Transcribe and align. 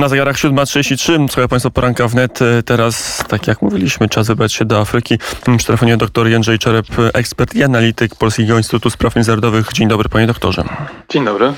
Na 0.00 0.08
zegarach 0.08 0.36
7.33, 0.36 1.28
słuchają 1.28 1.48
Państwo 1.48 1.70
poranka 1.70 2.08
wnet. 2.08 2.38
Teraz, 2.64 3.24
tak 3.28 3.46
jak 3.46 3.62
mówiliśmy, 3.62 4.08
czas 4.08 4.26
wybrać 4.26 4.52
się 4.52 4.64
do 4.64 4.80
Afryki. 4.80 5.18
Przy 5.56 5.66
telefonie 5.66 5.96
dr 5.96 6.28
Jędrzej 6.28 6.58
Czerep, 6.58 6.86
ekspert 7.14 7.54
i 7.54 7.64
analityk 7.64 8.14
Polskiego 8.14 8.58
Instytutu 8.58 8.90
Spraw 8.90 9.16
Międzynarodowych. 9.16 9.72
Dzień 9.72 9.88
dobry, 9.88 10.08
panie 10.08 10.26
doktorze. 10.26 10.64
Dzień 11.08 11.24
dobry. 11.24 11.52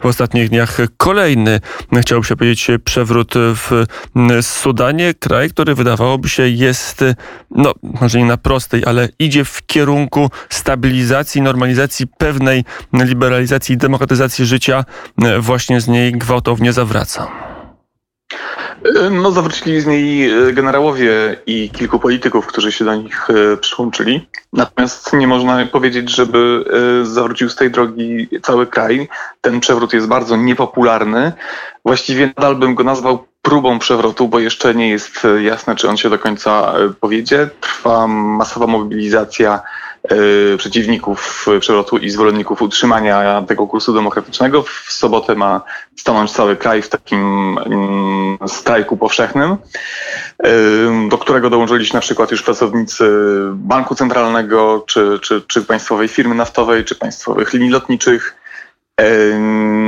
W 0.00 0.06
ostatnich 0.06 0.48
dniach 0.48 0.76
kolejny, 0.96 1.60
chciałbym 2.00 2.24
się 2.24 2.36
powiedzieć, 2.36 2.68
przewrót 2.84 3.34
w 3.36 3.86
Sudanie. 4.42 5.14
Kraj, 5.14 5.50
który 5.50 5.74
wydawałoby 5.74 6.28
się 6.28 6.48
jest, 6.48 7.04
no 7.50 7.72
może 7.82 8.18
nie 8.18 8.24
na 8.24 8.36
prostej, 8.36 8.82
ale 8.86 9.08
idzie 9.18 9.44
w 9.44 9.66
kierunku 9.66 10.30
stabilizacji, 10.48 11.42
normalizacji, 11.42 12.06
pewnej 12.06 12.64
liberalizacji 12.92 13.74
i 13.74 13.78
demokratyzacji 13.78 14.46
życia. 14.46 14.84
Właśnie 15.40 15.80
z 15.80 15.88
niej 15.88 16.12
gwałtownie 16.12 16.72
zawraca. 16.72 17.53
No, 19.10 19.30
zawrócili 19.30 19.80
z 19.80 19.86
niej 19.86 20.30
e, 20.30 20.52
generałowie 20.52 21.36
i 21.46 21.70
kilku 21.70 21.98
polityków, 21.98 22.46
którzy 22.46 22.72
się 22.72 22.84
do 22.84 22.94
nich 22.94 23.28
e, 23.30 23.56
przyłączyli. 23.56 24.28
Natomiast 24.52 25.12
nie 25.12 25.26
można 25.26 25.66
powiedzieć, 25.66 26.10
żeby 26.10 26.64
e, 27.02 27.06
zawrócił 27.06 27.48
z 27.48 27.56
tej 27.56 27.70
drogi 27.70 28.28
cały 28.42 28.66
kraj. 28.66 29.08
Ten 29.40 29.60
przewrót 29.60 29.92
jest 29.92 30.06
bardzo 30.06 30.36
niepopularny. 30.36 31.32
Właściwie 31.84 32.26
nadal 32.26 32.56
bym 32.56 32.74
go 32.74 32.84
nazwał 32.84 33.26
próbą 33.42 33.78
przewrotu, 33.78 34.28
bo 34.28 34.38
jeszcze 34.38 34.74
nie 34.74 34.88
jest 34.88 35.26
jasne, 35.42 35.76
czy 35.76 35.88
on 35.88 35.96
się 35.96 36.10
do 36.10 36.18
końca 36.18 36.74
powiedzie. 37.00 37.50
Trwa 37.60 38.06
masowa 38.06 38.66
mobilizacja 38.66 39.62
przeciwników 40.58 41.46
przewrotu 41.60 41.98
i 41.98 42.10
zwolenników 42.10 42.62
utrzymania 42.62 43.42
tego 43.42 43.66
kursu 43.66 43.94
demokratycznego. 43.94 44.62
W 44.62 44.92
sobotę 44.92 45.34
ma 45.34 45.62
stanąć 45.96 46.32
cały 46.32 46.56
kraj 46.56 46.82
w 46.82 46.88
takim 46.88 47.58
mm, 47.58 48.38
strajku 48.48 48.96
powszechnym, 48.96 49.52
y, 49.52 51.08
do 51.08 51.18
którego 51.18 51.50
dołączyli 51.50 51.86
się 51.86 51.94
na 51.94 52.00
przykład 52.00 52.30
już 52.30 52.42
pracownicy 52.42 53.04
Banku 53.52 53.94
Centralnego, 53.94 54.84
czy, 54.86 55.18
czy, 55.22 55.42
czy 55.42 55.62
państwowej 55.62 56.08
firmy 56.08 56.34
naftowej, 56.34 56.84
czy 56.84 56.94
państwowych 56.94 57.52
linii 57.52 57.70
lotniczych. 57.70 58.43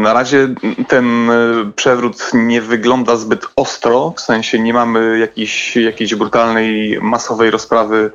Na 0.02 0.12
razie 0.12 0.48
ten 0.88 1.30
przewrót 1.76 2.30
nie 2.34 2.62
wygląda 2.62 3.16
zbyt 3.16 3.46
ostro, 3.56 4.14
w 4.16 4.20
sensie 4.20 4.58
nie 4.58 4.74
mamy 4.74 5.18
jakiejś, 5.18 5.76
jakiejś 5.76 6.14
brutalnej, 6.14 6.98
masowej 7.00 7.50
rozprawy 7.50 8.10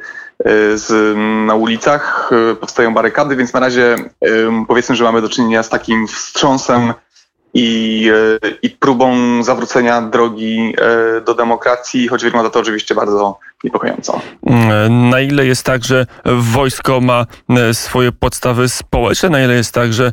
Y, 0.48 0.78
z, 0.78 1.18
na 1.48 1.56
ulicach, 1.56 2.30
y, 2.52 2.56
powstają 2.56 2.94
barykady, 2.94 3.36
więc 3.36 3.54
na 3.54 3.60
razie 3.60 3.96
powiedzmy, 4.68 4.96
że 4.96 5.04
mamy 5.04 5.22
do 5.22 5.30
czynienia 5.30 5.64
z 5.64 5.70
takim 5.70 6.08
wstrząsem 6.08 6.94
i, 7.54 8.10
y, 8.44 8.58
i 8.62 8.70
próbą 8.70 9.14
zawrócenia 9.44 10.02
drogi 10.02 10.76
do 11.26 11.34
demokracji, 11.34 12.08
choć 12.08 12.24
wygląda 12.24 12.50
to 12.50 12.60
oczywiście 12.60 12.96
bardzo 12.96 13.40
niepokojąco. 13.64 14.22
Na 14.90 15.20
ile 15.20 15.46
jest 15.46 15.66
tak, 15.66 15.84
że 15.84 16.06
wojsko 16.26 17.02
ma 17.02 17.26
swoje 17.74 18.12
podstawy 18.12 18.70
społeczne, 18.70 19.30
na 19.30 19.44
ile 19.44 19.54
jest 19.54 19.74
tak, 19.74 19.94
że 19.94 20.12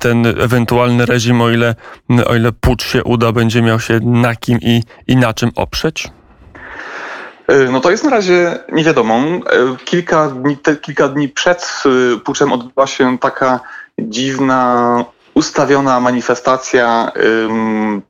ten 0.00 0.26
ewentualny 0.26 1.06
reżim, 1.06 1.40
o 1.40 1.50
ile, 1.50 1.74
o 2.26 2.34
ile 2.34 2.52
pucz 2.52 2.84
się 2.84 3.04
uda, 3.04 3.32
będzie 3.32 3.62
miał 3.62 3.80
się 3.80 4.00
na 4.02 4.36
kim 4.36 4.58
i, 4.62 4.82
i 5.08 5.16
na 5.16 5.34
czym 5.34 5.50
oprzeć? 5.56 6.10
E, 7.48 7.58
no 7.70 7.80
to 7.80 7.90
jest 7.90 8.04
na 8.04 8.10
razie 8.10 8.58
nie 8.72 8.84
wiadomo. 8.84 9.14
E, 9.16 9.40
kilka 9.84 10.28
dni, 10.28 10.56
te, 10.56 10.76
kilka 10.76 11.08
dni 11.08 11.28
przed 11.28 11.82
e, 11.86 12.20
puczem 12.20 12.52
odbyła 12.52 12.86
się 12.86 13.18
taka 13.18 13.60
dziwna, 13.98 15.04
ustawiona 15.38 16.00
manifestacja 16.00 17.12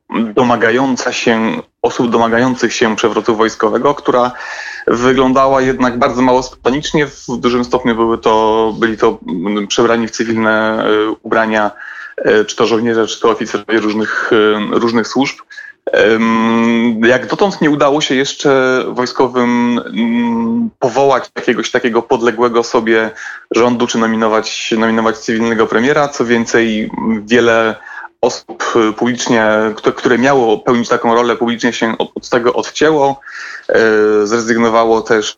domagająca 0.09 1.13
się, 1.13 1.61
osób 1.81 2.09
domagających 2.09 2.73
się 2.73 2.95
przewrotu 2.95 3.35
wojskowego, 3.35 3.95
która 3.95 4.31
wyglądała 4.87 5.61
jednak 5.61 5.99
bardzo 5.99 6.21
mało 6.21 6.43
spontanicznie. 6.43 7.07
W 7.07 7.37
dużym 7.37 7.63
stopniu 7.63 7.95
były 7.95 8.17
to, 8.17 8.73
byli 8.79 8.97
to 8.97 9.19
przebrani 9.67 10.07
w 10.07 10.11
cywilne 10.11 10.85
ubrania, 11.23 11.71
czy 12.47 12.55
to 12.55 12.65
żołnierze, 12.65 13.07
czy 13.07 13.19
to 13.19 13.29
oficerowie 13.29 13.79
różnych, 13.79 14.31
różnych 14.71 15.07
służb. 15.07 15.35
Jak 17.07 17.27
dotąd 17.27 17.61
nie 17.61 17.69
udało 17.69 18.01
się 18.01 18.15
jeszcze 18.15 18.83
wojskowym 18.87 19.79
mm, 19.85 20.69
powołać 20.79 21.29
jakiegoś 21.35 21.71
takiego 21.71 22.01
podległego 22.01 22.63
sobie 22.63 23.11
rządu, 23.51 23.87
czy 23.87 23.97
nominować, 23.97 24.73
nominować 24.77 25.17
cywilnego 25.17 25.67
premiera. 25.67 26.07
Co 26.07 26.25
więcej, 26.25 26.91
wiele 27.25 27.75
osób 28.21 28.73
publicznie, 28.97 29.51
które 29.95 30.17
miało 30.17 30.57
pełnić 30.57 30.89
taką 30.89 31.15
rolę, 31.15 31.35
publicznie 31.35 31.73
się 31.73 31.97
od, 31.97 32.29
tego 32.29 32.53
odcięło. 32.53 33.19
E, 33.69 33.81
zrezygnowało 34.27 35.01
też, 35.01 35.37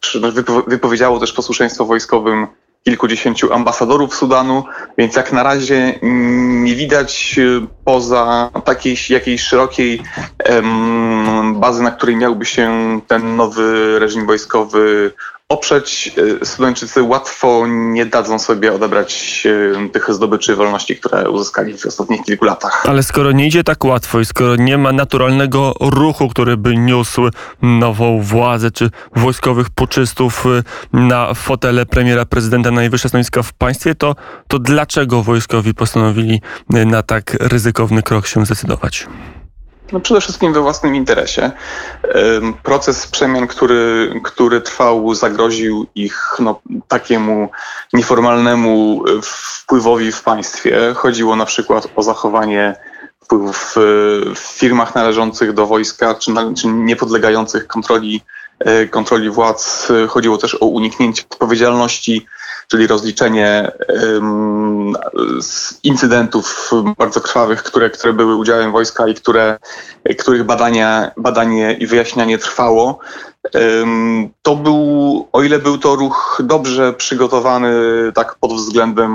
wypowiedziało 0.67 1.19
też 1.19 1.33
posłuszeństwo 1.33 1.85
wojskowym 1.85 2.47
kilkudziesięciu 2.83 3.53
ambasadorów 3.53 4.15
Sudanu, 4.15 4.63
więc 4.97 5.15
jak 5.15 5.33
na 5.33 5.43
razie 5.43 5.99
nie 6.01 6.75
widać 6.75 7.35
y, 7.37 7.67
poza 7.85 8.49
takiej 8.65 8.95
jakiejś 9.09 9.41
szerokiej 9.41 10.01
bazy, 11.53 11.83
na 11.83 11.91
której 11.91 12.15
miałby 12.15 12.45
się 12.45 12.99
ten 13.07 13.35
nowy 13.35 13.99
reżim 13.99 14.25
wojskowy 14.25 15.11
oprzeć. 15.51 16.11
Y, 16.41 16.45
Sudańczycy 16.45 17.03
łatwo 17.03 17.65
nie 17.67 18.05
dadzą 18.05 18.39
sobie 18.39 18.73
odebrać 18.73 19.43
y, 19.45 19.89
tych 19.89 20.13
zdobyczy 20.13 20.55
wolności, 20.55 20.95
które 20.95 21.29
uzyskali 21.29 21.77
w 21.77 21.85
ostatnich 21.85 22.23
kilku 22.23 22.45
latach. 22.45 22.85
Ale 22.87 23.03
skoro 23.03 23.31
nie 23.31 23.47
idzie 23.47 23.63
tak 23.63 23.83
łatwo 23.83 24.19
i 24.19 24.25
skoro 24.25 24.55
nie 24.55 24.77
ma 24.77 24.91
naturalnego 24.91 25.73
ruchu, 25.79 26.29
który 26.29 26.57
by 26.57 26.77
niósł 26.77 27.21
nową 27.61 28.21
władzę 28.21 28.71
czy 28.71 28.89
wojskowych 29.15 29.69
poczystów 29.69 30.45
y, 30.45 30.63
na 30.93 31.33
fotele 31.33 31.85
premiera, 31.85 32.25
prezydenta, 32.25 32.71
najwyższe 32.71 33.09
stanowiska 33.09 33.43
w 33.43 33.53
państwie, 33.53 33.95
to, 33.95 34.15
to 34.47 34.59
dlaczego 34.59 35.23
wojskowi 35.23 35.73
postanowili 35.73 36.41
na 36.69 37.03
tak 37.03 37.37
ryzykowny 37.39 38.03
krok 38.03 38.27
się 38.27 38.45
zdecydować? 38.45 39.07
No 39.91 39.99
przede 39.99 40.21
wszystkim 40.21 40.53
we 40.53 40.61
własnym 40.61 40.95
interesie. 40.95 41.51
Proces 42.63 43.07
przemian, 43.07 43.47
który, 43.47 44.13
który 44.23 44.61
trwał, 44.61 45.15
zagroził 45.15 45.87
ich 45.95 46.35
no, 46.39 46.61
takiemu 46.87 47.49
nieformalnemu 47.93 49.03
wpływowi 49.23 50.11
w 50.11 50.23
państwie. 50.23 50.93
Chodziło 50.95 51.35
na 51.35 51.45
przykład 51.45 51.87
o 51.95 52.03
zachowanie 52.03 52.75
wpływów 53.23 53.75
w 54.35 54.39
firmach 54.39 54.95
należących 54.95 55.53
do 55.53 55.67
wojska, 55.67 56.15
czy, 56.15 56.31
czy 56.57 56.67
niepodlegających 56.67 57.67
kontroli, 57.67 58.21
e, 58.59 58.87
kontroli 58.87 59.29
władz. 59.29 59.91
Chodziło 60.09 60.37
też 60.37 60.55
o 60.55 60.65
uniknięcie 60.65 61.23
odpowiedzialności 61.31 62.25
czyli 62.71 62.87
rozliczenie 62.87 63.71
um, 64.13 64.93
incydentów 65.83 66.71
bardzo 66.97 67.21
krwawych, 67.21 67.63
które, 67.63 67.89
które 67.89 68.13
były 68.13 68.35
udziałem 68.35 68.71
wojska 68.71 69.07
i 69.07 69.13
które, 69.13 69.57
których 70.19 70.43
badanie, 70.43 71.11
badanie 71.17 71.73
i 71.73 71.87
wyjaśnianie 71.87 72.37
trwało. 72.37 72.99
To 74.41 74.55
był, 74.55 74.90
o 75.31 75.43
ile 75.43 75.59
był 75.59 75.77
to 75.77 75.95
ruch 75.95 76.41
dobrze 76.43 76.93
przygotowany 76.93 77.71
tak 78.15 78.35
pod 78.39 78.53
względem 78.53 79.11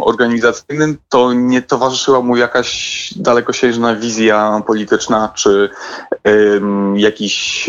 organizacyjnym, 0.00 0.98
to 1.08 1.32
nie 1.32 1.62
towarzyszyła 1.62 2.20
mu 2.20 2.36
jakaś 2.36 3.08
dalekosiężna 3.16 3.96
wizja 3.96 4.62
polityczna 4.66 5.32
czy 5.34 5.70
jakiś, 6.94 7.66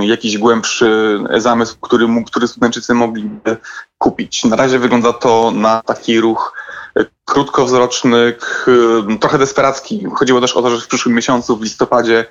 jakiś 0.00 0.38
głębszy 0.38 1.20
zamysł, 1.36 1.76
który, 1.80 2.08
który 2.26 2.48
Sudańczycy 2.48 2.94
mogliby 2.94 3.56
kupić. 3.98 4.44
Na 4.44 4.56
razie 4.56 4.78
wygląda 4.78 5.12
to 5.12 5.52
na 5.54 5.82
taki 5.82 6.20
ruch 6.20 6.54
krótkowzroczny, 7.24 8.34
trochę 9.20 9.38
desperacki. 9.38 10.06
Chodziło 10.14 10.40
też 10.40 10.56
o 10.56 10.62
to, 10.62 10.70
że 10.70 10.80
w 10.80 10.88
przyszłym 10.88 11.14
miesiącu, 11.14 11.56
w 11.56 11.62
listopadzie, 11.62 12.24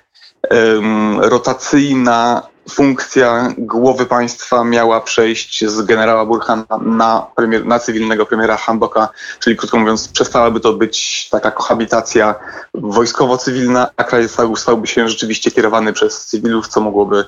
rotacyjna 1.20 2.52
funkcja 2.70 3.54
głowy 3.58 4.06
państwa 4.06 4.64
miała 4.64 5.02
przejść 5.02 5.66
z 5.66 5.82
generała 5.82 6.26
Burhana 6.26 6.66
na, 6.82 7.28
premier, 7.36 7.66
na 7.66 7.80
cywilnego 7.80 8.26
premiera 8.26 8.58
Hamboka, 8.58 9.10
czyli 9.40 9.56
krótko 9.56 9.80
mówiąc 9.80 10.08
przestałaby 10.08 10.60
to 10.60 10.74
być 10.74 11.28
taka 11.32 11.52
kohabitacja 11.52 12.36
wojskowo-cywilna, 12.74 13.88
a 13.98 14.04
kraj 14.04 14.30
stał, 14.30 14.56
stałby 14.56 14.88
się 14.88 15.10
rzeczywiście 15.10 15.52
kierowany 15.52 15.94
przez 15.94 16.26
cywilów, 16.26 16.68
co 16.68 16.82
mogłoby 16.82 17.26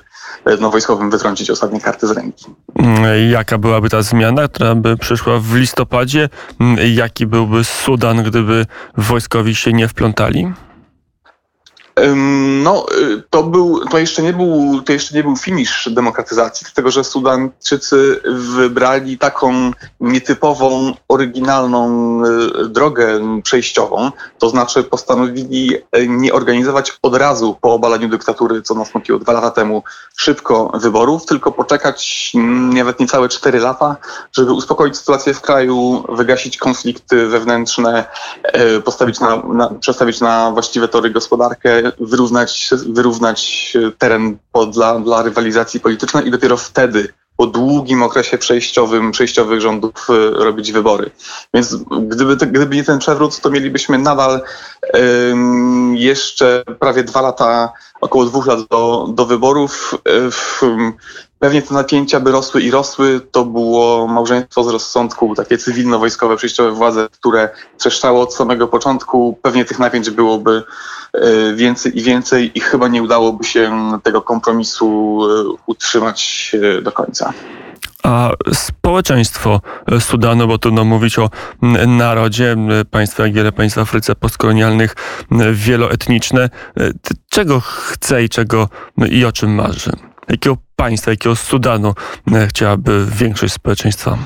no, 0.60 0.70
wojskowym 0.70 1.10
wytrącić 1.10 1.50
ostatnie 1.50 1.80
karty 1.80 2.06
z 2.06 2.10
ręki. 2.10 2.46
Jaka 3.30 3.58
byłaby 3.58 3.90
ta 3.90 4.02
zmiana, 4.02 4.48
która 4.48 4.74
by 4.74 4.96
przyszła 4.96 5.38
w 5.38 5.54
listopadzie? 5.54 6.28
Jaki 6.94 7.26
byłby 7.26 7.64
Sudan, 7.64 8.22
gdyby 8.22 8.66
wojskowi 8.96 9.54
się 9.54 9.72
nie 9.72 9.88
wplątali? 9.88 10.52
No, 12.62 12.86
y, 12.98 13.22
to 13.30 13.42
był, 13.42 13.80
to 13.80 13.98
jeszcze 13.98 14.22
nie 14.22 14.32
był, 14.32 14.82
to 14.86 14.92
jeszcze 14.92 15.14
nie 15.14 15.22
był 15.22 15.36
finisz 15.36 15.88
demokratyzacji, 15.92 16.64
dlatego 16.64 16.90
że 16.90 17.04
Sudańczycy 17.04 18.20
wybrali 18.24 19.18
taką 19.18 19.70
nietypową, 20.00 20.94
oryginalną 21.08 22.22
y, 22.24 22.68
drogę 22.68 23.20
przejściową, 23.42 24.10
to 24.38 24.48
znaczy 24.48 24.84
postanowili 24.84 25.74
y, 25.74 26.08
nie 26.08 26.32
organizować 26.32 26.98
od 27.02 27.16
razu 27.16 27.56
po 27.60 27.74
obaleniu 27.74 28.08
dyktatury, 28.08 28.62
co 28.62 28.74
nastąpiło 28.74 29.18
dwa 29.18 29.32
lata 29.32 29.50
temu, 29.50 29.82
szybko 30.16 30.72
wyborów, 30.74 31.26
tylko 31.26 31.52
poczekać 31.52 32.32
nawet 32.74 33.00
niecałe 33.00 33.28
cztery 33.28 33.60
lata, 33.60 33.96
żeby 34.32 34.52
uspokoić 34.52 34.96
sytuację 34.96 35.34
w 35.34 35.40
kraju, 35.40 36.04
wygasić 36.08 36.56
konflikty 36.58 37.26
wewnętrzne, 37.26 38.04
postawić 38.84 39.20
na, 39.20 39.36
na, 39.36 39.70
przestawić 39.80 40.20
na 40.20 40.50
właściwe 40.50 40.88
tory 40.88 41.10
gospodarkę, 41.10 41.83
wyrównać, 42.00 42.70
wyrównać 42.86 43.72
teren 43.98 44.36
pod, 44.52 44.70
dla, 44.70 44.98
dla 44.98 45.22
rywalizacji 45.22 45.80
politycznej 45.80 46.28
i 46.28 46.30
dopiero 46.30 46.56
wtedy 46.56 47.08
po 47.36 47.46
długim 47.46 48.02
okresie 48.02 48.38
przejściowym, 48.38 49.12
przejściowych 49.12 49.60
rządów 49.60 50.06
y, 50.10 50.30
robić 50.30 50.72
wybory. 50.72 51.10
Więc 51.54 51.76
gdyby, 52.08 52.36
te, 52.36 52.46
gdyby 52.46 52.76
nie 52.76 52.84
ten 52.84 52.98
przewrót, 52.98 53.40
to 53.40 53.50
mielibyśmy 53.50 53.98
nadal 53.98 54.40
jeszcze 55.94 56.62
prawie 56.78 57.04
dwa 57.04 57.20
lata, 57.20 57.72
około 58.00 58.24
dwóch 58.24 58.46
lat 58.46 58.60
do, 58.70 59.08
do 59.14 59.26
wyborów. 59.26 59.94
Um, 60.62 60.92
pewnie 61.44 61.62
te 61.62 61.74
napięcia 61.74 62.20
by 62.20 62.32
rosły 62.32 62.62
i 62.62 62.70
rosły. 62.70 63.20
To 63.30 63.44
było 63.44 64.06
małżeństwo 64.06 64.64
z 64.64 64.68
rozsądku, 64.68 65.34
takie 65.34 65.56
cywilno-wojskowe 65.58 66.36
przejściowe 66.36 66.70
władze, 66.70 67.08
które 67.12 67.48
trzeszczało 67.78 68.22
od 68.22 68.34
samego 68.34 68.68
początku. 68.68 69.38
Pewnie 69.42 69.64
tych 69.64 69.78
napięć 69.78 70.10
byłoby 70.10 70.62
e, 71.12 71.54
więcej 71.54 71.98
i 71.98 72.02
więcej 72.02 72.58
i 72.58 72.60
chyba 72.60 72.88
nie 72.88 73.02
udałoby 73.02 73.44
się 73.44 73.92
tego 74.02 74.22
kompromisu 74.22 75.18
e, 75.24 75.56
utrzymać 75.66 76.52
e, 76.78 76.82
do 76.82 76.92
końca. 76.92 77.32
A 78.02 78.30
społeczeństwo 78.52 79.60
Sudanu, 80.00 80.46
bo 80.48 80.58
trudno 80.58 80.84
mówić 80.84 81.18
o 81.18 81.30
narodzie, 81.86 82.56
państwo 82.90 83.22
jak 83.22 83.32
wiele 83.32 83.52
państw 83.52 83.78
w 83.78 83.80
Afryce 83.80 84.14
postkolonialnych, 84.14 84.96
wieloetniczne, 85.52 86.50
czego 87.30 87.60
chce 87.60 88.24
i 88.24 88.28
czego 88.28 88.68
i 89.10 89.24
o 89.24 89.32
czym 89.32 89.54
marzy? 89.54 89.92
Jakiego 90.28 90.56
państwa, 90.76 91.10
jakiego 91.10 91.36
Sudanu 91.36 91.94
e, 92.32 92.46
chciałaby 92.46 93.06
większość 93.06 93.54
społeczeństwa? 93.54 94.18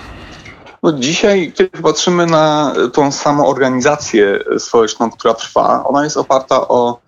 No 0.83 0.93
dzisiaj, 0.93 1.53
kiedy 1.55 1.83
patrzymy 1.83 2.27
na 2.27 2.75
tą 2.93 3.13
samą 3.13 3.47
organizację 3.47 4.39
społeczną, 4.59 5.11
która 5.11 5.35
trwa, 5.35 5.85
ona 5.85 6.05
jest 6.05 6.17
oparta 6.17 6.69
o 6.69 7.01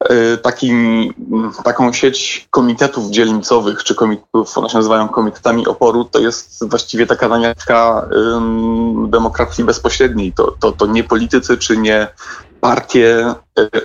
e, 0.00 0.36
takim, 0.36 1.08
taką 1.64 1.92
sieć 1.92 2.48
komitetów 2.50 3.10
dzielnicowych, 3.10 3.84
czy 3.84 3.94
komitetów, 3.94 4.58
one 4.58 4.68
się 4.68 4.76
nazywają 4.76 5.08
komitetami 5.08 5.66
oporu, 5.66 6.04
to 6.04 6.18
jest 6.18 6.68
właściwie 6.68 7.06
taka 7.06 7.28
namiastka 7.28 8.06
um, 8.34 9.10
demokracji 9.10 9.64
bezpośredniej. 9.64 10.32
To, 10.32 10.56
to, 10.60 10.72
to 10.72 10.86
nie 10.86 11.04
politycy, 11.04 11.58
czy 11.58 11.76
nie 11.76 12.08
partie 12.60 13.34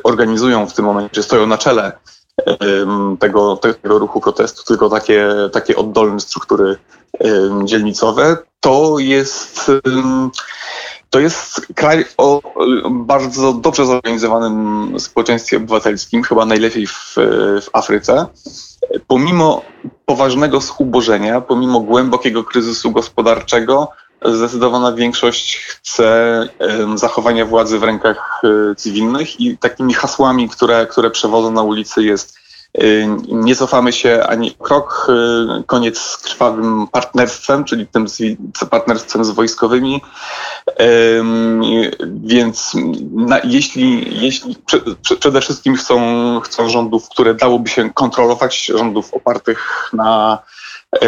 organizują 0.03 0.67
w 0.67 0.73
tym 0.73 0.85
momencie, 0.85 1.23
stoją 1.23 1.47
na 1.47 1.57
czele 1.57 1.91
tego, 3.19 3.57
tego 3.57 3.99
ruchu 3.99 4.21
protestu, 4.21 4.63
tylko 4.63 4.89
takie, 4.89 5.29
takie 5.51 5.75
oddolne 5.75 6.19
struktury 6.19 6.77
dzielnicowe. 7.63 8.37
To 8.59 8.99
jest, 8.99 9.71
to 11.09 11.19
jest 11.19 11.67
kraj 11.75 12.05
o 12.17 12.41
bardzo 12.89 13.53
dobrze 13.53 13.85
zorganizowanym 13.85 14.99
społeczeństwie 14.99 15.57
obywatelskim, 15.57 16.23
chyba 16.23 16.45
najlepiej 16.45 16.87
w, 16.87 17.15
w 17.61 17.69
Afryce. 17.73 18.25
Pomimo 19.07 19.61
poważnego 20.05 20.61
zubożenia, 20.61 21.41
pomimo 21.41 21.79
głębokiego 21.79 22.43
kryzysu 22.43 22.91
gospodarczego, 22.91 23.87
zdecydowana 24.25 24.93
większość 24.93 25.57
chce 25.57 26.49
zachowania 26.95 27.45
władzy 27.45 27.79
w 27.79 27.83
rękach 27.83 28.41
e, 28.43 28.75
cywilnych 28.75 29.39
i 29.39 29.57
takimi 29.57 29.93
hasłami, 29.93 30.49
które, 30.49 30.87
które 30.87 31.11
przewodzą 31.11 31.51
na 31.51 31.61
ulicy 31.61 32.03
jest 32.03 32.37
e, 32.73 32.81
nie 33.27 33.55
cofamy 33.55 33.93
się 33.93 34.23
ani 34.27 34.51
krok, 34.51 35.07
e, 35.09 35.63
koniec 35.63 35.99
z 35.99 36.17
krwawym 36.17 36.87
partnerstwem, 36.87 37.63
czyli 37.63 37.87
tym 37.87 38.05
partnerstwem 38.69 39.25
z 39.25 39.29
wojskowymi. 39.29 40.01
Więc 42.23 42.71
na, 43.11 43.39
jeśli, 43.43 44.19
jeśli 44.21 44.55
przede 45.19 45.41
wszystkim 45.41 45.75
chcą, 45.75 45.99
chcą 46.39 46.69
rządów, 46.69 47.09
które 47.09 47.35
dałoby 47.35 47.69
się 47.69 47.93
kontrolować, 47.93 48.65
rządów 48.65 49.13
opartych 49.13 49.89
na 49.93 50.39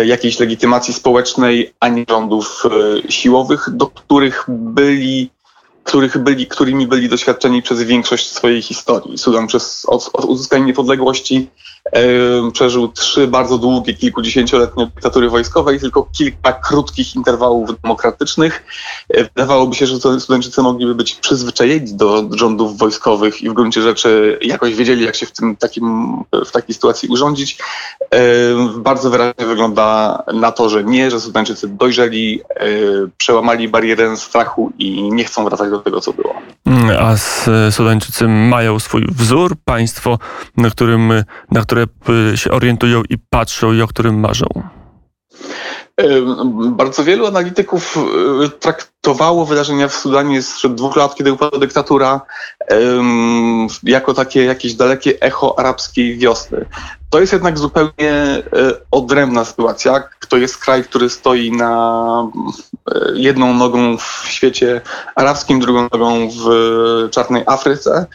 jakiejś 0.05 0.39
legitymacji 0.39 0.93
społecznej, 0.93 1.73
ani 1.79 2.05
rządów 2.09 2.63
e, 2.65 3.11
siłowych, 3.11 3.69
do 3.71 3.87
których 3.87 4.45
byli 4.47 5.29
których 5.83 6.17
byli, 6.17 6.47
którymi 6.47 6.87
byli 6.87 7.09
doświadczeni 7.09 7.61
przez 7.61 7.83
większość 7.83 8.29
swojej 8.29 8.61
historii. 8.61 9.17
Sudan 9.17 9.47
przez 9.47 9.85
od, 9.87 10.09
od 10.13 10.25
uzyskania 10.25 10.65
niepodległości 10.65 11.35
e, 11.37 11.78
przeżył 12.53 12.87
trzy 12.87 13.27
bardzo 13.27 13.57
długie, 13.57 13.93
kilkudziesięcioletnie 13.93 14.85
dyktatury 14.85 15.29
wojskowe 15.29 15.75
i 15.75 15.79
tylko 15.79 16.07
kilka 16.17 16.53
krótkich 16.53 17.15
interwałów 17.15 17.81
demokratycznych. 17.81 18.63
E, 19.09 19.23
wydawałoby 19.23 19.75
się, 19.75 19.87
że 19.87 20.19
Sudańczycy 20.19 20.61
mogliby 20.61 20.95
być 20.95 21.15
przyzwyczajeni 21.15 21.93
do 21.93 22.29
rządów 22.31 22.77
wojskowych 22.77 23.41
i 23.41 23.49
w 23.49 23.53
gruncie 23.53 23.81
rzeczy 23.81 24.39
jakoś 24.41 24.75
wiedzieli, 24.75 25.05
jak 25.05 25.15
się 25.15 25.25
w, 25.25 25.31
tym 25.31 25.55
takim, 25.55 26.15
w 26.45 26.51
takiej 26.51 26.75
sytuacji 26.75 27.09
urządzić. 27.09 27.57
Bardzo 28.75 29.09
wyraźnie 29.09 29.45
wygląda 29.45 30.23
na 30.33 30.51
to, 30.51 30.69
że 30.69 30.83
nie, 30.83 31.11
że 31.11 31.19
Sudańczycy 31.19 31.67
dojrzeli, 31.67 32.41
e, 32.55 32.65
przełamali 33.17 33.67
barierę 33.67 34.17
strachu 34.17 34.71
i 34.77 35.11
nie 35.11 35.23
chcą 35.23 35.45
wracać 35.45 35.69
do 35.69 35.79
tego, 35.79 36.01
co 36.01 36.13
było. 36.13 36.35
Mm, 36.65 36.97
a 36.99 37.17
Sudańczycy 37.71 38.27
mają 38.27 38.79
swój 38.79 39.07
wzór, 39.11 39.55
państwo, 39.65 40.19
na, 40.57 40.69
którym, 40.69 41.23
na 41.51 41.61
które 41.69 41.87
się 42.37 42.51
orientują 42.51 43.03
i 43.09 43.17
patrzą 43.29 43.73
i 43.73 43.81
o 43.81 43.87
którym 43.87 44.19
marzą? 44.19 44.45
Bardzo 46.69 47.03
wielu 47.03 47.27
analityków 47.27 47.97
y, 48.45 48.49
traktowało 48.49 49.45
wydarzenia 49.45 49.87
w 49.87 49.93
Sudanie 49.93 50.41
sprzed 50.41 50.75
dwóch 50.75 50.95
lat, 50.95 51.15
kiedy 51.15 51.33
upadła 51.33 51.59
dyktatura, 51.59 52.21
jako 53.83 54.13
takie 54.13 54.45
jakieś 54.45 54.73
dalekie 54.73 55.21
echo 55.21 55.59
arabskiej 55.59 56.17
wiosny. 56.17 56.65
To 57.09 57.19
jest 57.19 57.33
jednak 57.33 57.57
zupełnie 57.57 58.11
e, 58.11 58.43
odrębna 58.91 59.45
sytuacja. 59.45 60.03
To 60.29 60.37
jest 60.37 60.57
kraj, 60.57 60.83
który 60.83 61.09
stoi 61.09 61.51
na 61.51 62.31
jedną 63.13 63.53
nogą 63.53 63.97
w 63.97 64.25
świecie 64.27 64.81
arabskim, 65.15 65.59
drugą 65.59 65.81
nogą 65.81 66.29
w 66.29 66.49
czarnej 67.11 67.43
Afryce, 67.45 68.05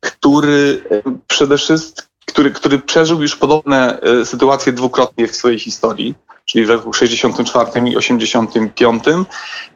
który 0.00 0.82
przede 1.26 1.58
wszystkim, 1.58 2.09
który, 2.32 2.50
który 2.50 2.78
przeżył 2.78 3.22
już 3.22 3.36
podobne 3.36 3.98
sytuacje 4.24 4.72
dwukrotnie 4.72 5.28
w 5.28 5.36
swojej 5.36 5.58
historii 5.58 6.14
czyli 6.50 6.66
w 6.66 6.70
roku 6.70 6.92
64 6.92 7.88
i 7.90 7.96
85, 7.96 9.04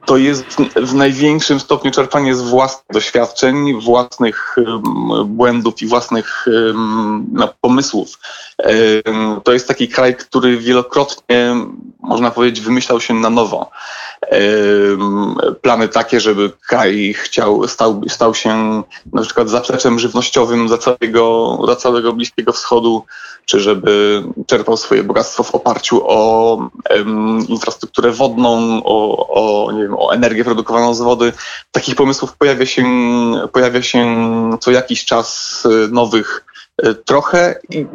to 0.07 0.17
jest 0.17 0.45
w 0.77 0.95
największym 0.95 1.61
stopniu 1.61 1.91
czerpanie 1.91 2.35
z 2.35 2.41
własnych 2.43 2.87
doświadczeń, 2.91 3.81
własnych 3.81 4.57
błędów 5.25 5.83
i 5.83 5.87
własnych 5.87 6.47
no, 7.33 7.55
pomysłów. 7.61 8.19
To 9.45 9.53
jest 9.53 9.69
taki 9.69 9.89
kraj, 9.89 10.17
który 10.17 10.59
wielokrotnie, 10.59 11.55
można 12.01 12.31
powiedzieć, 12.31 12.65
wymyślał 12.65 13.01
się 13.01 13.15
na 13.15 13.31
nowo 13.31 13.71
plany 15.63 15.89
takie, 15.89 16.21
żeby 16.21 16.51
kraj 16.69 17.15
chciał, 17.19 17.69
stał, 17.69 18.03
stał 18.09 18.35
się 18.35 18.83
na 19.13 19.23
przykład 19.23 19.49
zapleczem 19.49 19.99
żywnościowym 19.99 20.67
dla 20.67 20.79
całego, 20.79 21.59
dla 21.65 21.77
całego 21.77 22.13
Bliskiego 22.13 22.53
Wschodu, 22.53 23.05
czy 23.45 23.61
żeby 23.61 24.23
czerpał 24.47 24.77
swoje 24.77 25.03
bogactwo 25.03 25.43
w 25.43 25.55
oparciu 25.55 26.01
o 26.07 26.59
infrastrukturę 27.49 28.11
wodną, 28.11 28.83
o, 28.85 29.27
o, 29.29 29.73
nie 29.73 29.83
wiem, 29.83 29.95
o 29.99 30.15
energię 30.15 30.45
produkowaną 30.45 30.95
z 30.95 31.01
wody. 31.01 31.33
Takich 31.73 31.95
pomysłów 31.95 32.37
pojawia 32.37 32.67
się, 32.67 32.85
pojawia 33.53 33.83
się 33.83 34.07
co 34.61 34.71
jakiś 34.71 35.05
czas 35.05 35.63
y, 35.67 35.89
nowych 35.93 36.45
E, 36.54 36.54
trochę 37.05 37.55
i 37.71 37.87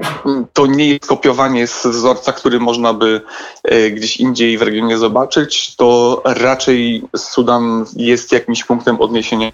to 0.54 0.68
nie 0.68 0.90
jest 0.90 1.06
kopiowanie 1.06 1.68
z 1.68 1.86
wzorca, 1.86 2.32
który 2.32 2.60
można 2.60 2.94
by 2.94 3.22
e, 3.64 3.92
gdzieś 3.92 4.18
indziej 4.18 4.58
w 4.58 4.62
regionie 4.62 4.98
zobaczyć, 4.98 5.76
to 5.76 6.22
raczej 6.26 7.04
Sudan 7.18 7.86
jest 7.96 8.32
jakimś 8.32 8.64
punktem 8.64 9.02
odniesienia 9.02 9.52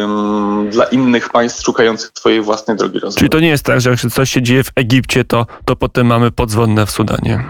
um, 0.00 0.70
dla 0.70 0.84
innych 0.84 1.30
państw 1.30 1.64
szukających 1.64 2.10
swojej 2.14 2.40
własnej 2.40 2.76
drogi 2.76 2.98
rozwoju. 2.98 3.18
Czyli 3.18 3.30
to 3.30 3.40
nie 3.40 3.48
jest 3.48 3.64
tak, 3.64 3.80
że 3.80 3.90
jak 3.90 4.00
coś 4.00 4.30
się 4.30 4.42
dzieje 4.42 4.64
w 4.64 4.70
Egipcie, 4.76 5.24
to, 5.24 5.46
to 5.64 5.76
potem 5.76 6.06
mamy 6.06 6.30
podzwonne 6.30 6.86
w 6.86 6.90
Sudanie? 6.90 7.44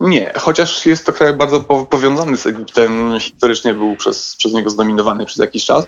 Nie, 0.00 0.32
chociaż 0.36 0.86
jest 0.86 1.06
to 1.06 1.12
kraj 1.12 1.34
bardzo 1.34 1.60
powiązany 1.90 2.36
z 2.36 2.46
Egiptem, 2.46 3.20
historycznie 3.20 3.74
był 3.74 3.96
przez, 3.96 4.36
przez 4.36 4.52
niego 4.52 4.70
zdominowany 4.70 5.26
przez 5.26 5.38
jakiś 5.38 5.64
czas. 5.64 5.86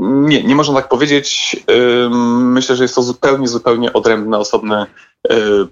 Nie, 0.00 0.42
nie 0.42 0.54
można 0.54 0.74
tak 0.74 0.88
powiedzieć. 0.88 1.56
Myślę, 2.38 2.76
że 2.76 2.84
jest 2.84 2.94
to 2.94 3.02
zupełnie, 3.02 3.48
zupełnie 3.48 3.92
odrębny, 3.92 4.36
osobny 4.36 4.86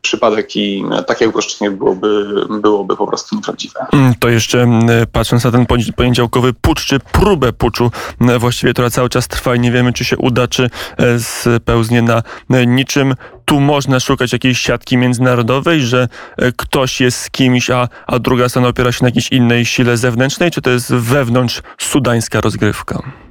przypadek 0.03 0.57
i 0.57 0.85
takie 1.07 1.29
uproszczenie 1.29 1.71
byłoby, 1.71 2.35
byłoby 2.61 2.97
po 2.97 3.07
prostu 3.07 3.37
nieprawdziwe. 3.37 3.87
Mm, 3.93 4.15
to 4.19 4.29
jeszcze 4.29 4.69
patrząc 5.13 5.45
na 5.45 5.51
ten 5.51 5.67
poniedziałkowy 5.97 6.53
pucz, 6.53 6.87
czy 6.87 7.01
próbę 7.13 7.53
puczu, 7.53 7.91
właściwie 8.39 8.73
która 8.73 8.91
cały 8.91 9.09
czas 9.09 9.29
trwa 9.29 9.55
i 9.55 9.61
nie 9.61 9.73
wiemy, 9.73 9.93
czy 9.93 10.05
się 10.05 10.17
uda, 10.17 10.49
czy 10.49 10.71
e, 10.97 11.21
spełznie 11.21 12.03
na 12.03 12.23
niczym. 12.67 13.15
Tu 13.45 13.61
można 13.61 14.01
szukać 14.01 14.33
jakiejś 14.33 14.59
siatki 14.59 14.97
międzynarodowej, 14.97 15.81
że 15.81 16.09
e, 16.37 16.53
ktoś 16.53 17.01
jest 17.01 17.19
z 17.19 17.31
kimś, 17.31 17.71
a, 17.71 17.89
a 18.07 18.19
druga 18.19 18.49
strona 18.49 18.69
opiera 18.69 18.93
się 18.93 18.99
na 19.03 19.09
jakiejś 19.09 19.33
innej 19.33 19.67
sile 19.67 19.97
zewnętrznej, 19.97 20.51
czy 20.51 20.63
to 20.63 20.71
jest 20.71 20.95
wewnątrz 20.95 21.63
sudańska 21.79 22.41
rozgrywka? 22.41 23.24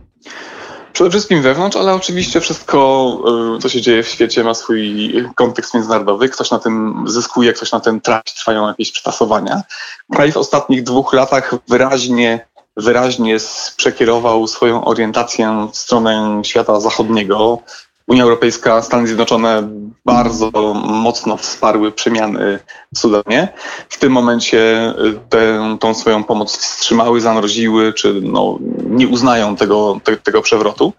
Przede 0.93 1.09
wszystkim 1.09 1.41
wewnątrz, 1.41 1.77
ale 1.77 1.93
oczywiście 1.93 2.41
wszystko, 2.41 3.17
y, 3.57 3.61
co 3.61 3.69
się 3.69 3.81
dzieje 3.81 4.03
w 4.03 4.07
świecie, 4.07 4.43
ma 4.43 4.53
swój 4.53 5.13
kontekst 5.35 5.73
międzynarodowy. 5.73 6.29
Ktoś 6.29 6.51
na 6.51 6.59
tym 6.59 7.03
zyskuje, 7.07 7.53
ktoś 7.53 7.71
na 7.71 7.79
tym 7.79 8.01
traci, 8.01 8.35
trwają 8.35 8.67
jakieś 8.67 8.91
przetasowania. 8.91 9.61
Kraj 10.11 10.31
w 10.31 10.37
ostatnich 10.37 10.83
dwóch 10.83 11.13
latach 11.13 11.55
wyraźnie 11.67 12.45
wyraźnie 12.77 13.37
przekierował 13.77 14.47
swoją 14.47 14.85
orientację 14.85 15.69
w 15.73 15.77
stronę 15.77 16.41
świata 16.45 16.79
zachodniego. 16.79 17.59
Unia 18.07 18.23
Europejska, 18.23 18.81
Stany 18.81 19.07
Zjednoczone 19.07 19.69
bardzo 20.05 20.73
mocno 20.85 21.37
wsparły 21.37 21.91
przemiany 21.91 22.59
w 22.95 22.99
Sudanie. 22.99 23.53
W 23.89 23.97
tym 23.97 24.11
momencie 24.11 24.93
y, 25.05 25.19
tę, 25.29 25.77
tą 25.79 25.93
swoją 25.93 26.23
pomoc 26.23 26.57
wstrzymały, 26.57 27.21
zamroziły, 27.21 27.93
czy 27.93 28.21
no, 28.23 28.59
nie 28.89 29.07
uznają 29.07 29.55
tego, 29.55 29.99
te, 30.03 30.17
tego 30.17 30.41
przewrotu. 30.41 30.93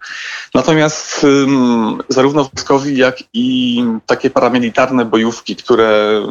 Natomiast 0.53 1.23
um, 1.23 2.03
zarówno 2.09 2.43
wojskowi, 2.43 2.97
jak 2.97 3.17
i 3.33 3.83
takie 4.05 4.29
paramilitarne 4.29 5.05
bojówki, 5.05 5.55
które, 5.55 6.21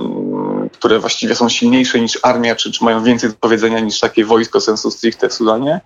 które 0.72 0.98
właściwie 0.98 1.34
są 1.34 1.48
silniejsze 1.48 2.00
niż 2.00 2.18
armia, 2.22 2.56
czy, 2.56 2.72
czy 2.72 2.84
mają 2.84 3.04
więcej 3.04 3.30
do 3.30 3.36
powiedzenia 3.40 3.80
niż 3.80 4.00
takie 4.00 4.24
wojsko 4.24 4.60
sensu 4.60 4.90
stricte 4.90 5.28
w 5.28 5.34
Sudanie, 5.34 5.80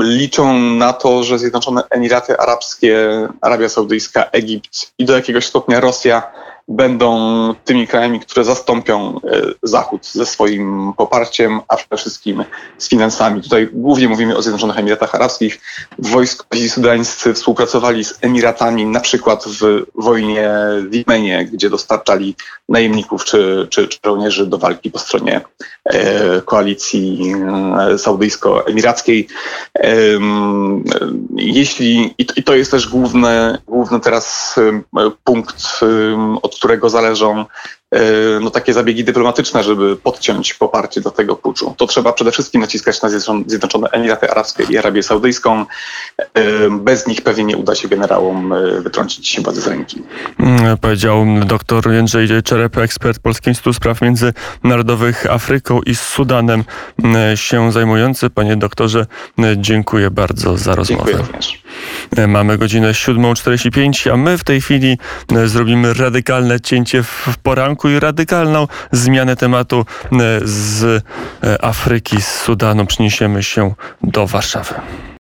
liczą 0.00 0.58
na 0.58 0.92
to, 0.92 1.24
że 1.24 1.38
Zjednoczone 1.38 1.82
Emiraty 1.90 2.38
Arabskie, 2.38 3.28
Arabia 3.40 3.68
Saudyjska, 3.68 4.24
Egipt 4.24 4.92
i 4.98 5.04
do 5.04 5.16
jakiegoś 5.16 5.46
stopnia 5.46 5.80
Rosja 5.80 6.32
będą 6.68 7.54
tymi 7.64 7.86
krajami, 7.86 8.20
które 8.20 8.44
zastąpią 8.44 9.16
e, 9.16 9.40
Zachód 9.62 10.06
ze 10.06 10.26
swoim 10.26 10.92
poparciem, 10.96 11.60
a 11.68 11.76
przede 11.76 11.96
wszystkim 11.96 12.44
z 12.78 12.88
finansami. 12.88 13.42
Tutaj 13.42 13.68
głównie 13.72 14.08
mówimy 14.08 14.36
o 14.36 14.42
Zjednoczonych 14.42 14.78
Emiratach 14.78 15.14
Arabskich. 15.14 15.60
Wojskowi 15.98 16.70
sudańscy 16.70 17.34
współpracowali 17.34 18.04
z 18.04 18.18
Emiratami 18.20 18.86
na 18.86 19.00
przykład 19.00 19.44
w 19.44 19.84
wojnie 19.94 20.50
w 20.88 20.94
Jemenie, 20.94 21.48
gdzie 21.52 21.70
dostarczali 21.70 22.36
najemników 22.68 23.24
czy, 23.24 23.66
czy, 23.70 23.88
czy 23.88 23.98
żołnierzy 24.04 24.46
do 24.46 24.58
walki 24.58 24.90
po 24.90 24.98
stronie 24.98 25.40
koalicji 26.44 27.34
e, 27.92 27.98
saudyjsko-emirackiej. 27.98 29.26
Jeśli, 31.36 32.14
i 32.18 32.42
to 32.42 32.54
jest 32.54 32.70
też 32.70 32.88
główny, 32.88 33.58
główny 33.66 34.00
teraz 34.00 34.56
punkt, 35.24 35.80
od 36.42 36.56
którego 36.56 36.90
zależą 36.90 37.40
e, 37.40 37.87
no, 38.40 38.50
takie 38.50 38.72
zabiegi 38.72 39.04
dyplomatyczne, 39.04 39.62
żeby 39.62 39.96
podciąć 39.96 40.54
poparcie 40.54 41.00
do 41.00 41.10
tego 41.10 41.36
puczu. 41.36 41.74
To 41.76 41.86
trzeba 41.86 42.12
przede 42.12 42.32
wszystkim 42.32 42.60
naciskać 42.60 43.02
na 43.02 43.08
Zjednoczone 43.46 43.88
Emiraty 43.88 44.30
Arabskie 44.30 44.64
i 44.70 44.78
Arabię 44.78 45.02
Saudyjską. 45.02 45.66
E, 46.18 46.24
bez 46.70 47.06
nich 47.06 47.22
pewnie 47.22 47.44
nie 47.44 47.56
uda 47.56 47.74
się 47.74 47.88
generałom 47.88 48.52
e, 48.52 48.80
wytrącić 48.80 49.28
się 49.28 49.42
władzy 49.42 49.60
z 49.60 49.66
ręki. 49.66 50.02
Mm, 50.40 50.78
powiedział 50.78 51.26
dr 51.46 51.92
Jędrzej 51.92 52.42
Czerep, 52.44 52.78
ekspert 52.78 53.18
Polskiego 53.18 53.50
Instytutu 53.50 53.74
Spraw 53.74 54.00
Międzynarodowych 54.02 55.26
Afryką 55.30 55.80
i 55.82 55.94
Sudanem 55.94 56.64
mm, 57.04 57.36
się 57.36 57.72
zajmujący. 57.72 58.30
Panie 58.30 58.56
doktorze, 58.56 59.06
dziękuję 59.56 60.10
bardzo 60.10 60.56
za 60.56 60.74
rozmowę. 60.74 61.04
Dziękuję 61.04 61.26
również. 61.26 61.62
Mamy 62.28 62.58
godzinę 62.58 62.92
7.45, 62.92 64.12
a 64.12 64.16
my 64.16 64.38
w 64.38 64.44
tej 64.44 64.60
chwili 64.60 64.98
zrobimy 65.44 65.94
radykalne 65.94 66.60
cięcie 66.60 67.02
w 67.02 67.38
poranku 67.42 67.77
i 67.84 68.00
radykalną 68.00 68.66
zmianę 68.92 69.36
tematu 69.36 69.86
z 70.44 71.04
Afryki, 71.62 72.22
z 72.22 72.28
Sudanu. 72.28 72.86
Przeniesiemy 72.86 73.42
się 73.42 73.74
do 74.02 74.26
Warszawy. 74.26 74.74